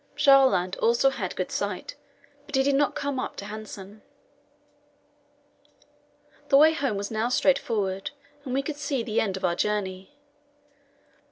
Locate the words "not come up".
2.73-3.35